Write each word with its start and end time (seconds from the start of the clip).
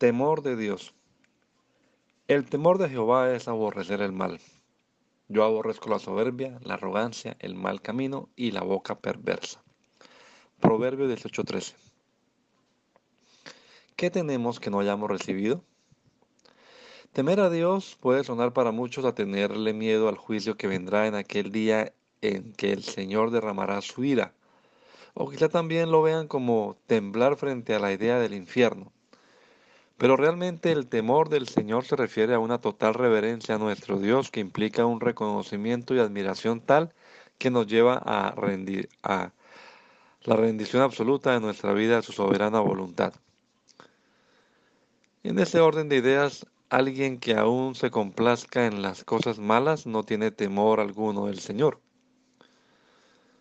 Temor 0.00 0.40
de 0.40 0.56
Dios. 0.56 0.94
El 2.26 2.46
temor 2.46 2.78
de 2.78 2.88
Jehová 2.88 3.34
es 3.34 3.48
aborrecer 3.48 4.00
el 4.00 4.12
mal. 4.12 4.40
Yo 5.28 5.44
aborrezco 5.44 5.90
la 5.90 5.98
soberbia, 5.98 6.58
la 6.62 6.72
arrogancia, 6.72 7.36
el 7.38 7.54
mal 7.54 7.82
camino 7.82 8.30
y 8.34 8.52
la 8.52 8.62
boca 8.62 8.98
perversa. 8.98 9.62
Proverbio 10.58 11.06
18:13. 11.06 11.74
¿Qué 13.94 14.10
tenemos 14.10 14.58
que 14.58 14.70
no 14.70 14.80
hayamos 14.80 15.10
recibido? 15.10 15.66
Temer 17.12 17.40
a 17.40 17.50
Dios 17.50 17.98
puede 18.00 18.24
sonar 18.24 18.54
para 18.54 18.70
muchos 18.70 19.04
a 19.04 19.14
tenerle 19.14 19.74
miedo 19.74 20.08
al 20.08 20.16
juicio 20.16 20.56
que 20.56 20.66
vendrá 20.66 21.08
en 21.08 21.14
aquel 21.14 21.52
día 21.52 21.92
en 22.22 22.54
que 22.54 22.72
el 22.72 22.84
Señor 22.84 23.32
derramará 23.32 23.82
su 23.82 24.02
ira. 24.02 24.32
O 25.12 25.28
quizá 25.28 25.50
también 25.50 25.90
lo 25.90 26.00
vean 26.00 26.26
como 26.26 26.78
temblar 26.86 27.36
frente 27.36 27.74
a 27.74 27.78
la 27.78 27.92
idea 27.92 28.18
del 28.18 28.32
infierno. 28.32 28.94
Pero 30.00 30.16
realmente 30.16 30.72
el 30.72 30.86
temor 30.86 31.28
del 31.28 31.46
Señor 31.46 31.84
se 31.84 31.94
refiere 31.94 32.32
a 32.32 32.38
una 32.38 32.58
total 32.58 32.94
reverencia 32.94 33.56
a 33.56 33.58
nuestro 33.58 33.98
Dios 33.98 34.30
que 34.30 34.40
implica 34.40 34.86
un 34.86 34.98
reconocimiento 34.98 35.94
y 35.94 35.98
admiración 35.98 36.62
tal 36.62 36.94
que 37.36 37.50
nos 37.50 37.66
lleva 37.66 37.98
a, 37.98 38.30
rendir, 38.30 38.88
a 39.02 39.32
la 40.22 40.36
rendición 40.36 40.80
absoluta 40.80 41.34
de 41.34 41.40
nuestra 41.40 41.74
vida 41.74 41.98
a 41.98 42.02
su 42.02 42.12
soberana 42.12 42.60
voluntad. 42.60 43.12
En 45.22 45.38
ese 45.38 45.60
orden 45.60 45.90
de 45.90 45.96
ideas, 45.96 46.46
alguien 46.70 47.18
que 47.18 47.34
aún 47.34 47.74
se 47.74 47.90
complazca 47.90 48.64
en 48.64 48.80
las 48.80 49.04
cosas 49.04 49.38
malas 49.38 49.86
no 49.86 50.02
tiene 50.02 50.30
temor 50.30 50.80
alguno 50.80 51.26
del 51.26 51.40
Señor. 51.40 51.78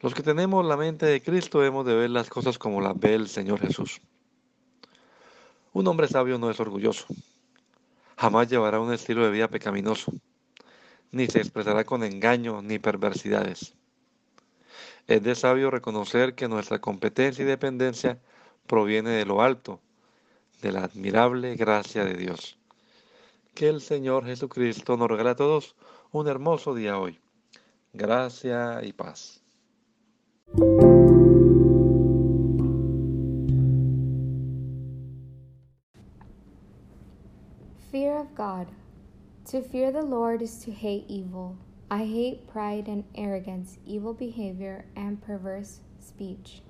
Los 0.00 0.14
que 0.14 0.24
tenemos 0.24 0.66
la 0.66 0.76
mente 0.76 1.06
de 1.06 1.22
Cristo 1.22 1.64
hemos 1.64 1.86
de 1.86 1.94
ver 1.94 2.10
las 2.10 2.28
cosas 2.28 2.58
como 2.58 2.80
las 2.80 2.98
ve 2.98 3.14
el 3.14 3.28
Señor 3.28 3.60
Jesús. 3.60 4.00
Un 5.72 5.86
hombre 5.86 6.08
sabio 6.08 6.38
no 6.38 6.50
es 6.50 6.58
orgulloso. 6.58 7.06
Jamás 8.16 8.48
llevará 8.48 8.80
un 8.80 8.92
estilo 8.92 9.24
de 9.24 9.30
vida 9.30 9.48
pecaminoso, 9.48 10.12
ni 11.12 11.26
se 11.26 11.38
expresará 11.38 11.84
con 11.84 12.02
engaño 12.02 12.60
ni 12.60 12.78
perversidades. 12.78 13.74
Es 15.06 15.22
de 15.22 15.34
sabio 15.34 15.70
reconocer 15.70 16.34
que 16.34 16.48
nuestra 16.48 16.80
competencia 16.80 17.42
y 17.42 17.46
dependencia 17.46 18.18
proviene 18.66 19.10
de 19.10 19.24
lo 19.24 19.42
alto, 19.42 19.80
de 20.60 20.72
la 20.72 20.84
admirable 20.84 21.56
gracia 21.56 22.04
de 22.04 22.14
Dios. 22.14 22.58
Que 23.54 23.68
el 23.68 23.80
Señor 23.80 24.24
Jesucristo 24.26 24.96
nos 24.96 25.08
regale 25.08 25.30
a 25.30 25.36
todos 25.36 25.74
un 26.12 26.28
hermoso 26.28 26.74
día 26.74 26.98
hoy. 26.98 27.18
Gracia 27.92 28.80
y 28.84 28.92
paz. 28.92 29.42
Fear 37.90 38.18
of 38.18 38.36
God. 38.36 38.68
To 39.46 39.60
fear 39.60 39.90
the 39.90 40.04
Lord 40.04 40.42
is 40.42 40.62
to 40.62 40.70
hate 40.70 41.06
evil. 41.08 41.56
I 41.90 42.04
hate 42.04 42.46
pride 42.46 42.86
and 42.86 43.02
arrogance, 43.16 43.78
evil 43.84 44.14
behavior, 44.14 44.84
and 44.94 45.20
perverse 45.20 45.80
speech. 45.98 46.62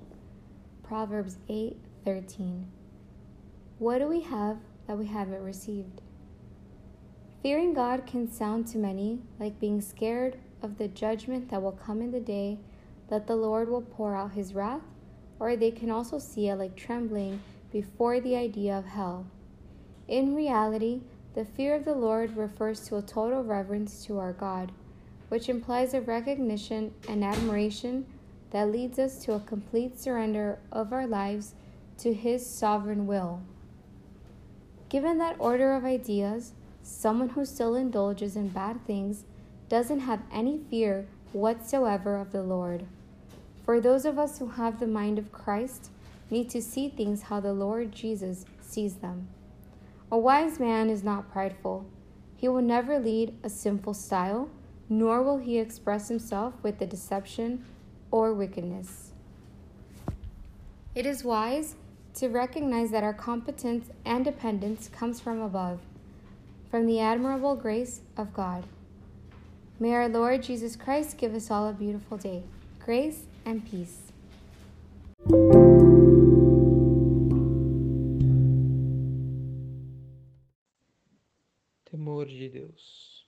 Proverbs 0.83 1.37
8:13. 1.47 2.69
What 3.79 3.99
do 3.99 4.09
we 4.09 4.21
have 4.21 4.61
that 4.87 4.97
we 4.97 5.09
haven't 5.09 5.43
received? 5.43 6.01
Fearing 7.43 7.75
God 7.75 8.07
can 8.07 8.27
sound 8.27 8.67
to 8.69 8.79
many 8.79 9.21
like 9.39 9.61
being 9.61 9.83
scared 9.83 10.39
of 10.63 10.79
the 10.79 10.89
judgment 10.89 11.51
that 11.51 11.61
will 11.63 11.73
come 11.73 12.01
in 12.01 12.13
the 12.13 12.21
day 12.21 12.61
that 13.09 13.27
the 13.27 13.37
Lord 13.37 13.69
will 13.69 13.83
pour 13.83 14.15
out 14.15 14.33
his 14.33 14.55
wrath, 14.55 14.85
or 15.39 15.55
they 15.55 15.71
can 15.71 15.91
also 15.91 16.19
see 16.19 16.49
it 16.49 16.57
like 16.57 16.77
trembling 16.77 17.43
before 17.71 18.21
the 18.21 18.37
idea 18.37 18.79
of 18.79 18.87
hell. 18.87 19.27
In 20.09 20.35
reality, 20.35 21.03
the 21.35 21.45
fear 21.45 21.75
of 21.75 21.85
the 21.85 21.95
Lord 21.95 22.37
refers 22.37 22.81
to 22.89 22.97
a 22.97 23.03
total 23.03 23.45
reverence 23.45 24.05
to 24.07 24.19
our 24.19 24.33
God, 24.33 24.73
which 25.29 25.49
implies 25.49 25.95
a 25.95 26.01
recognition 26.01 26.93
and 27.09 27.23
admiration 27.23 28.07
that 28.51 28.71
leads 28.71 28.99
us 28.99 29.25
to 29.25 29.35
a 29.35 29.41
complete 29.41 29.99
surrender 29.99 30.59
of 30.73 30.93
our 30.93 31.07
lives 31.07 31.55
to 31.99 32.13
His 32.13 32.45
sovereign 32.45 33.07
will. 33.07 33.43
Given 34.89 35.19
that 35.19 35.37
order 35.39 35.73
of 35.73 35.85
ideas, 35.85 36.53
someone 36.83 37.29
who 37.31 37.45
still 37.45 37.77
indulges 37.77 38.35
in 38.35 38.49
bad 38.49 38.85
things 38.87 39.25
doesn't 39.69 40.01
have 40.01 40.23
any 40.33 40.59
fear 40.69 41.07
whatsoever 41.33 42.17
of 42.17 42.33
the 42.33 42.43
Lord. 42.43 42.87
For 43.65 43.81
those 43.81 44.05
of 44.05 44.19
us 44.19 44.39
who 44.39 44.49
have 44.49 44.81
the 44.81 44.89
mind 44.89 45.17
of 45.17 45.31
Christ 45.31 45.91
need 46.29 46.51
to 46.51 46.61
see 46.61 46.89
things 46.89 47.23
how 47.23 47.39
the 47.39 47.53
Lord 47.53 47.93
Jesus 47.93 48.47
sees 48.61 48.97
them. 48.97 49.29
A 50.13 50.19
wise 50.19 50.59
man 50.59 50.91
is 50.91 51.05
not 51.05 51.31
prideful. 51.31 51.87
He 52.37 52.49
will 52.49 52.63
never 52.63 52.99
lead 52.99 53.35
a 53.45 53.49
sinful 53.49 53.95
style, 53.95 54.51
nor 54.89 55.23
will 55.23 55.39
he 55.39 55.59
express 55.59 56.09
himself 56.09 56.55
with 56.63 56.79
the 56.79 56.87
deception 56.87 57.65
or 58.11 58.35
wickedness. 58.35 59.13
It 60.97 61.07
is 61.07 61.23
wise 61.23 61.77
to 62.15 62.29
recognize 62.29 62.91
that 62.91 63.05
our 63.05 63.15
competence 63.15 63.91
and 64.05 64.25
dependence 64.25 64.89
comes 64.89 65.21
from 65.21 65.41
above, 65.41 65.79
from 66.69 66.87
the 66.87 66.99
admirable 66.99 67.55
grace 67.55 68.01
of 68.17 68.35
God. 68.35 68.65
May 69.79 69.95
our 69.95 70.09
Lord 70.09 70.43
Jesus 70.43 70.75
Christ 70.75 71.19
give 71.19 71.35
us 71.37 71.53
all 71.53 71.69
a 71.69 71.73
beautiful 71.73 72.17
day, 72.17 72.43
grace 72.85 73.27
and 73.47 73.65
peace. 73.65 74.11
Deus. 82.51 83.27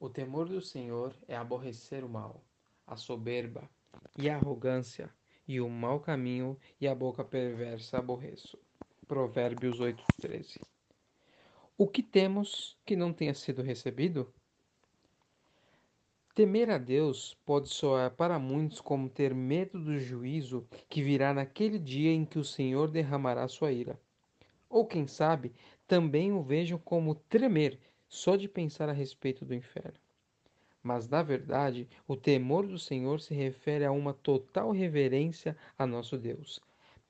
O 0.00 0.08
temor 0.08 0.48
do 0.48 0.60
Senhor 0.60 1.14
é 1.28 1.36
aborrecer 1.36 2.04
o 2.04 2.08
mal, 2.08 2.42
a 2.86 2.96
soberba 2.96 3.68
e 4.16 4.30
a 4.30 4.36
arrogância, 4.36 5.14
e 5.46 5.60
o 5.60 5.68
mau 5.68 6.00
caminho 6.00 6.58
e 6.80 6.88
a 6.88 6.94
boca 6.94 7.22
perversa 7.22 7.98
aborreço. 7.98 8.58
Provérbios 9.06 9.78
8:13. 9.78 10.60
O 11.76 11.86
que 11.86 12.02
temos 12.02 12.78
que 12.84 12.96
não 12.96 13.12
tenha 13.12 13.34
sido 13.34 13.62
recebido? 13.62 14.32
Temer 16.34 16.70
a 16.70 16.78
Deus 16.78 17.34
pode 17.44 17.68
soar 17.68 18.12
para 18.12 18.38
muitos 18.38 18.80
como 18.80 19.10
ter 19.10 19.34
medo 19.34 19.78
do 19.78 19.98
juízo 19.98 20.66
que 20.88 21.02
virá 21.02 21.34
naquele 21.34 21.78
dia 21.78 22.12
em 22.12 22.24
que 22.24 22.38
o 22.38 22.44
Senhor 22.44 22.90
derramará 22.90 23.46
sua 23.48 23.72
ira. 23.72 24.00
Ou 24.68 24.86
quem 24.86 25.06
sabe, 25.06 25.52
também 25.86 26.32
o 26.32 26.42
vejam 26.42 26.78
como 26.78 27.14
tremer 27.14 27.78
só 28.10 28.34
de 28.34 28.48
pensar 28.48 28.88
a 28.88 28.92
respeito 28.92 29.44
do 29.44 29.54
inferno. 29.54 29.98
Mas, 30.82 31.08
na 31.08 31.22
verdade, 31.22 31.88
o 32.08 32.16
temor 32.16 32.66
do 32.66 32.78
Senhor 32.78 33.20
se 33.20 33.32
refere 33.32 33.84
a 33.84 33.92
uma 33.92 34.12
total 34.12 34.72
reverência 34.72 35.56
a 35.78 35.86
nosso 35.86 36.18
Deus, 36.18 36.58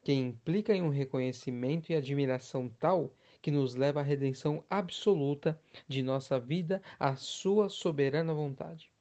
que 0.03 0.13
implica 0.13 0.75
em 0.75 0.83
um 0.83 0.91
reconhecimento 0.91 1.91
e 1.91 1.95
admiração 1.95 2.69
tal 2.79 3.11
que 3.41 3.51
nos 3.51 3.75
leva 3.75 4.01
à 4.01 4.03
redenção 4.03 4.63
absoluta 4.69 5.59
de 5.89 6.03
nossa 6.03 6.39
vida 6.39 6.83
à 6.99 7.17
sua 7.17 7.71
soberana 7.71 8.35
vontade. 8.35 8.93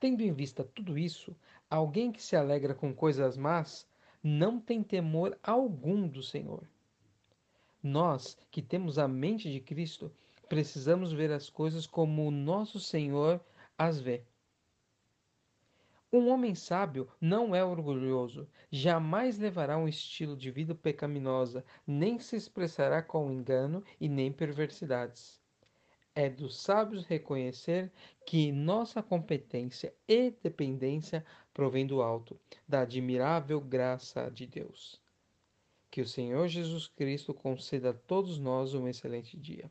Tendo 0.00 0.22
em 0.22 0.32
vista 0.32 0.64
tudo 0.64 0.98
isso, 0.98 1.36
alguém 1.68 2.10
que 2.10 2.22
se 2.22 2.34
alegra 2.34 2.74
com 2.74 2.92
coisas 2.92 3.36
más 3.36 3.86
não 4.22 4.58
tem 4.58 4.82
temor 4.82 5.38
algum 5.42 6.08
do 6.08 6.22
Senhor. 6.22 6.66
Nós, 7.82 8.36
que 8.50 8.60
temos 8.60 8.98
a 8.98 9.06
mente 9.06 9.50
de 9.50 9.60
Cristo, 9.60 10.12
precisamos 10.50 11.12
ver 11.12 11.30
as 11.30 11.48
coisas 11.48 11.86
como 11.86 12.26
o 12.26 12.30
nosso 12.32 12.80
Senhor 12.80 13.40
as 13.78 14.00
vê. 14.00 14.24
Um 16.12 16.28
homem 16.28 16.56
sábio 16.56 17.06
não 17.20 17.54
é 17.54 17.64
orgulhoso, 17.64 18.48
jamais 18.68 19.38
levará 19.38 19.78
um 19.78 19.86
estilo 19.86 20.36
de 20.36 20.50
vida 20.50 20.74
pecaminosa, 20.74 21.64
nem 21.86 22.18
se 22.18 22.34
expressará 22.34 23.00
com 23.00 23.30
engano 23.30 23.84
e 24.00 24.08
nem 24.08 24.32
perversidades. 24.32 25.40
É 26.16 26.28
dos 26.28 26.56
sábios 26.56 27.06
reconhecer 27.06 27.92
que 28.26 28.50
nossa 28.50 29.00
competência 29.00 29.94
e 30.08 30.32
dependência 30.42 31.24
provém 31.54 31.86
do 31.86 32.02
alto, 32.02 32.36
da 32.66 32.80
admirável 32.80 33.60
graça 33.60 34.28
de 34.28 34.48
Deus. 34.48 35.00
Que 35.92 36.00
o 36.00 36.08
Senhor 36.08 36.48
Jesus 36.48 36.88
Cristo 36.88 37.32
conceda 37.32 37.90
a 37.90 37.94
todos 37.94 38.36
nós 38.40 38.74
um 38.74 38.88
excelente 38.88 39.36
dia. 39.36 39.70